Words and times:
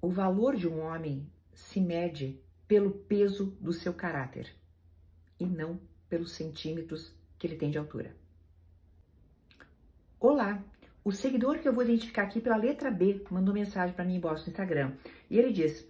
O 0.00 0.08
valor 0.08 0.54
de 0.54 0.68
um 0.68 0.80
homem 0.80 1.26
se 1.52 1.80
mede 1.80 2.40
pelo 2.68 2.90
peso 2.90 3.46
do 3.60 3.72
seu 3.72 3.92
caráter 3.92 4.48
e 5.40 5.44
não 5.44 5.80
pelos 6.08 6.32
centímetros 6.32 7.12
que 7.36 7.46
ele 7.46 7.56
tem 7.56 7.70
de 7.70 7.78
altura. 7.78 8.14
Olá, 10.20 10.62
o 11.02 11.10
seguidor 11.10 11.58
que 11.58 11.66
eu 11.66 11.72
vou 11.72 11.82
identificar 11.82 12.22
aqui 12.22 12.40
pela 12.40 12.56
letra 12.56 12.90
B 12.92 13.24
mandou 13.28 13.52
mensagem 13.52 13.94
para 13.94 14.04
mim 14.04 14.16
em 14.16 14.20
no 14.20 14.32
Instagram 14.32 14.92
e 15.28 15.36
ele 15.36 15.52
diz: 15.52 15.84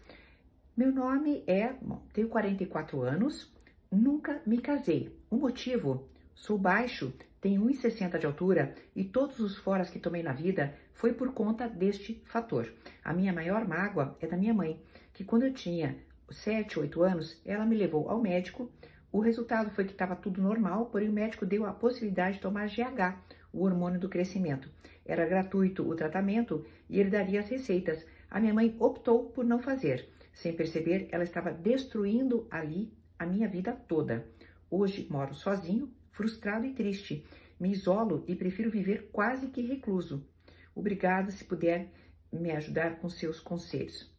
Meu 0.74 0.90
nome 0.90 1.44
é, 1.46 1.72
bom, 1.74 2.02
tenho 2.12 2.28
44 2.28 3.02
anos, 3.02 3.52
nunca 3.90 4.40
me 4.46 4.58
casei. 4.58 5.14
O 5.30 5.36
motivo? 5.36 6.08
Sou 6.34 6.56
baixo, 6.56 7.12
tenho 7.40 7.64
1,60 7.64 8.18
de 8.18 8.26
altura 8.26 8.74
e 8.94 9.04
todos 9.04 9.38
os 9.38 9.56
foras 9.56 9.90
que 9.90 9.98
tomei 9.98 10.22
na 10.22 10.32
vida 10.32 10.74
foi 10.92 11.12
por 11.12 11.32
conta 11.32 11.68
deste 11.68 12.20
fator. 12.24 12.72
A 13.04 13.12
minha 13.12 13.32
maior 13.32 13.66
mágoa 13.66 14.16
é 14.20 14.26
da 14.26 14.36
minha 14.36 14.52
mãe, 14.52 14.82
que 15.12 15.24
quando 15.24 15.44
eu 15.44 15.54
tinha 15.54 15.96
7, 16.30 16.78
8 16.80 17.02
anos, 17.02 17.40
ela 17.44 17.64
me 17.64 17.76
levou 17.76 18.08
ao 18.08 18.20
médico. 18.20 18.70
O 19.10 19.20
resultado 19.20 19.70
foi 19.70 19.84
que 19.84 19.92
estava 19.92 20.16
tudo 20.16 20.42
normal, 20.42 20.86
porém 20.86 21.08
o 21.08 21.12
médico 21.12 21.46
deu 21.46 21.64
a 21.64 21.72
possibilidade 21.72 22.36
de 22.36 22.42
tomar 22.42 22.66
GH, 22.68 23.16
o 23.52 23.64
hormônio 23.64 24.00
do 24.00 24.08
crescimento. 24.08 24.68
Era 25.06 25.24
gratuito 25.24 25.88
o 25.88 25.94
tratamento 25.94 26.66
e 26.90 27.00
ele 27.00 27.08
daria 27.08 27.40
as 27.40 27.48
receitas. 27.48 28.04
A 28.30 28.38
minha 28.38 28.52
mãe 28.52 28.76
optou 28.78 29.26
por 29.30 29.44
não 29.44 29.58
fazer. 29.58 30.08
Sem 30.34 30.52
perceber, 30.52 31.08
ela 31.10 31.24
estava 31.24 31.50
destruindo 31.50 32.46
ali 32.50 32.92
a 33.18 33.24
minha 33.24 33.48
vida 33.48 33.72
toda. 33.72 34.26
Hoje 34.70 35.06
moro 35.10 35.34
sozinho, 35.34 35.90
frustrado 36.18 36.66
e 36.66 36.74
triste. 36.74 37.24
Me 37.60 37.70
isolo 37.70 38.24
e 38.26 38.34
prefiro 38.34 38.68
viver 38.68 39.08
quase 39.12 39.46
que 39.46 39.62
recluso. 39.62 40.26
Obrigada 40.74 41.30
se 41.30 41.44
puder 41.44 41.92
me 42.32 42.50
ajudar 42.50 42.98
com 42.98 43.08
seus 43.08 43.38
conselhos. 43.38 44.12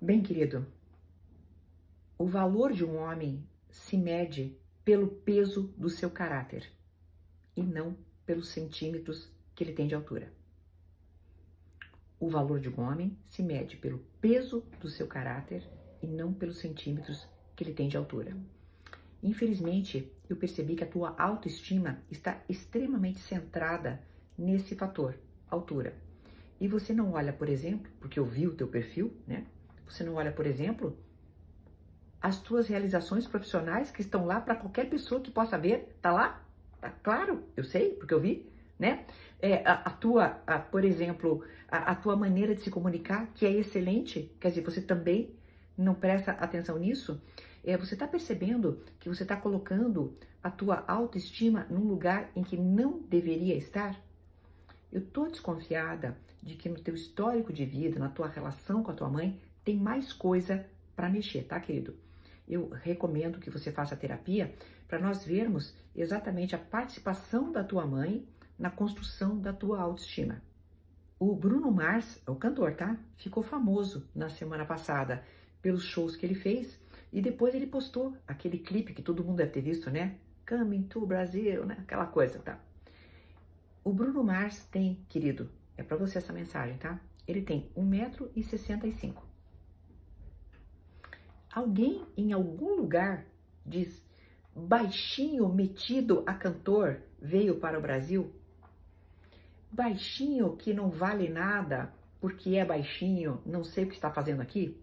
Bem, 0.00 0.22
querido, 0.22 0.66
o 2.16 2.24
valor 2.26 2.72
de 2.72 2.82
um 2.82 2.96
homem 2.96 3.46
se 3.68 3.98
mede 3.98 4.58
pelo 4.86 5.08
peso 5.08 5.64
do 5.76 5.90
seu 5.90 6.10
caráter 6.10 6.66
e 7.54 7.62
não 7.62 7.94
pelos 8.24 8.48
centímetros 8.48 9.30
que 9.54 9.62
ele 9.64 9.74
tem 9.74 9.86
de 9.86 9.94
altura. 9.94 10.32
O 12.18 12.26
valor 12.30 12.58
de 12.58 12.70
um 12.70 12.80
homem 12.80 13.18
se 13.26 13.42
mede 13.42 13.76
pelo 13.76 13.98
peso 14.18 14.64
do 14.80 14.88
seu 14.88 15.06
caráter 15.06 15.62
e 16.00 16.06
não 16.06 16.32
pelos 16.32 16.56
centímetros 16.56 17.28
que 17.54 17.62
ele 17.64 17.74
tem 17.74 17.86
de 17.86 17.98
altura. 17.98 18.34
Infelizmente, 19.22 20.12
eu 20.28 20.36
percebi 20.36 20.74
que 20.74 20.84
a 20.84 20.88
tua 20.88 21.14
autoestima 21.18 22.02
está 22.10 22.40
extremamente 22.48 23.18
centrada 23.20 24.00
nesse 24.36 24.74
fator, 24.74 25.18
altura. 25.50 25.94
E 26.60 26.68
você 26.68 26.92
não 26.92 27.12
olha, 27.12 27.32
por 27.32 27.48
exemplo, 27.48 27.90
porque 28.00 28.18
eu 28.18 28.24
vi 28.24 28.46
o 28.46 28.54
teu 28.54 28.68
perfil, 28.68 29.12
né? 29.26 29.44
Você 29.86 30.02
não 30.02 30.14
olha, 30.14 30.32
por 30.32 30.46
exemplo, 30.46 30.98
as 32.20 32.40
tuas 32.40 32.66
realizações 32.66 33.26
profissionais 33.26 33.90
que 33.90 34.00
estão 34.00 34.26
lá 34.26 34.40
para 34.40 34.56
qualquer 34.56 34.88
pessoa 34.88 35.20
que 35.20 35.30
possa 35.30 35.58
ver, 35.58 35.96
tá 36.00 36.10
lá? 36.10 36.42
Tá 36.80 36.90
claro, 36.90 37.44
eu 37.56 37.64
sei, 37.64 37.90
porque 37.90 38.12
eu 38.12 38.20
vi, 38.20 38.50
né? 38.78 39.04
É, 39.40 39.62
a, 39.68 39.74
a 39.74 39.90
tua, 39.90 40.40
a, 40.46 40.58
por 40.58 40.84
exemplo, 40.84 41.44
a, 41.68 41.92
a 41.92 41.94
tua 41.94 42.16
maneira 42.16 42.54
de 42.54 42.62
se 42.62 42.70
comunicar, 42.70 43.28
que 43.34 43.44
é 43.44 43.50
excelente, 43.50 44.34
quer 44.40 44.48
dizer, 44.48 44.62
você 44.62 44.80
também 44.80 45.34
não 45.76 45.94
presta 45.94 46.32
atenção 46.32 46.78
nisso, 46.78 47.20
é, 47.66 47.76
você 47.76 47.94
está 47.94 48.06
percebendo 48.06 48.80
que 49.00 49.08
você 49.08 49.24
está 49.24 49.36
colocando 49.36 50.16
a 50.40 50.48
tua 50.48 50.84
autoestima 50.86 51.66
num 51.68 51.88
lugar 51.88 52.30
em 52.36 52.44
que 52.44 52.56
não 52.56 53.00
deveria 53.00 53.56
estar? 53.56 54.00
Eu 54.92 55.04
tô 55.04 55.26
desconfiada 55.26 56.16
de 56.40 56.54
que 56.54 56.68
no 56.68 56.78
teu 56.78 56.94
histórico 56.94 57.52
de 57.52 57.64
vida, 57.64 57.98
na 57.98 58.08
tua 58.08 58.28
relação 58.28 58.84
com 58.84 58.92
a 58.92 58.94
tua 58.94 59.10
mãe, 59.10 59.40
tem 59.64 59.76
mais 59.76 60.12
coisa 60.12 60.64
para 60.94 61.10
mexer, 61.10 61.42
tá, 61.42 61.58
querido? 61.58 61.96
Eu 62.48 62.68
recomendo 62.68 63.40
que 63.40 63.50
você 63.50 63.72
faça 63.72 63.96
terapia 63.96 64.54
para 64.86 65.00
nós 65.00 65.24
vermos 65.24 65.74
exatamente 65.92 66.54
a 66.54 66.58
participação 66.58 67.50
da 67.50 67.64
tua 67.64 67.84
mãe 67.84 68.24
na 68.56 68.70
construção 68.70 69.40
da 69.40 69.52
tua 69.52 69.80
autoestima. 69.80 70.40
O 71.18 71.34
Bruno 71.34 71.72
Mars, 71.72 72.22
o 72.28 72.36
cantor, 72.36 72.74
tá? 72.74 72.96
Ficou 73.16 73.42
famoso 73.42 74.08
na 74.14 74.28
semana 74.28 74.64
passada 74.64 75.24
pelos 75.60 75.82
shows 75.82 76.14
que 76.14 76.24
ele 76.24 76.36
fez 76.36 76.78
e 77.16 77.22
depois 77.22 77.54
ele 77.54 77.66
postou 77.66 78.14
aquele 78.28 78.58
clipe 78.58 78.92
que 78.92 79.00
todo 79.00 79.24
mundo 79.24 79.38
deve 79.38 79.50
ter 79.50 79.62
visto, 79.62 79.90
né? 79.90 80.18
Coming 80.46 80.82
to 80.82 81.06
Brasil, 81.06 81.64
né? 81.64 81.78
Aquela 81.78 82.04
coisa, 82.04 82.38
tá? 82.40 82.60
O 83.82 83.90
Bruno 83.90 84.22
Mars 84.22 84.66
tem, 84.66 85.02
querido, 85.08 85.50
é 85.78 85.82
para 85.82 85.96
você 85.96 86.18
essa 86.18 86.30
mensagem, 86.30 86.76
tá? 86.76 87.00
Ele 87.26 87.40
tem 87.40 87.70
1,65m. 87.74 89.16
Alguém 91.54 92.04
em 92.18 92.34
algum 92.34 92.74
lugar 92.74 93.24
diz 93.64 94.04
baixinho 94.54 95.48
metido 95.48 96.22
a 96.26 96.34
cantor 96.34 97.00
veio 97.18 97.58
para 97.58 97.78
o 97.78 97.82
Brasil? 97.82 98.30
Baixinho 99.72 100.54
que 100.54 100.74
não 100.74 100.90
vale 100.90 101.30
nada 101.30 101.94
porque 102.20 102.56
é 102.56 102.64
baixinho, 102.64 103.40
não 103.46 103.64
sei 103.64 103.84
o 103.84 103.88
que 103.88 103.94
está 103.94 104.12
fazendo 104.12 104.42
aqui? 104.42 104.78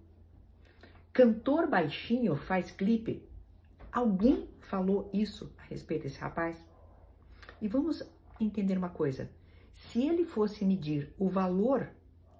Cantor 1.13 1.67
baixinho 1.67 2.35
faz 2.35 2.71
clipe? 2.71 3.23
Alguém 3.91 4.49
falou 4.61 5.11
isso 5.13 5.53
a 5.59 5.61
respeito 5.61 6.03
desse 6.03 6.17
rapaz? 6.17 6.57
E 7.61 7.67
vamos 7.67 8.01
entender 8.39 8.79
uma 8.79 8.89
coisa: 8.89 9.29
se 9.71 10.07
ele 10.07 10.25
fosse 10.25 10.65
medir 10.65 11.13
o 11.19 11.29
valor 11.29 11.87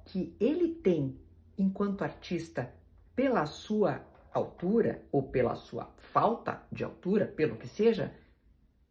que 0.05 0.35
ele 0.39 0.73
tem 0.73 1.19
enquanto 1.55 2.03
artista 2.03 2.73
pela 3.15 3.45
sua 3.45 4.03
altura 4.33 5.05
ou 5.11 5.21
pela 5.21 5.53
sua 5.53 5.93
falta 5.97 6.63
de 6.71 6.83
altura, 6.83 7.27
pelo 7.27 7.57
que 7.57 7.67
seja, 7.67 8.11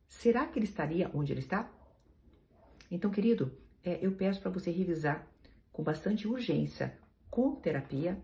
será 0.07 0.47
que 0.47 0.61
ele 0.61 0.67
estaria 0.67 1.11
onde 1.13 1.33
ele 1.33 1.41
está? 1.41 1.69
Então, 2.89 3.11
querido, 3.11 3.59
é, 3.83 3.99
eu 4.01 4.13
peço 4.13 4.41
para 4.41 4.53
você 4.53 4.71
revisar 4.71 5.27
com 5.73 5.83
bastante 5.83 6.29
urgência, 6.29 6.97
com 7.29 7.57
terapia, 7.57 8.23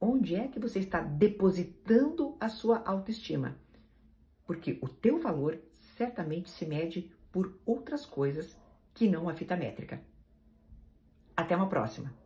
onde 0.00 0.34
é 0.34 0.48
que 0.48 0.60
você 0.60 0.78
está 0.78 1.00
depositando 1.00 2.36
a 2.40 2.48
sua 2.48 2.82
autoestima. 2.84 3.56
Porque 4.44 4.78
o 4.82 4.88
teu 4.88 5.18
valor 5.18 5.58
certamente 5.96 6.50
se 6.50 6.66
mede 6.66 7.10
por 7.32 7.58
outras 7.64 8.06
coisas 8.06 8.56
que 8.94 9.08
não 9.08 9.28
a 9.28 9.34
fita 9.34 9.56
métrica. 9.56 10.00
Até 11.36 11.56
uma 11.56 11.68
próxima! 11.68 12.25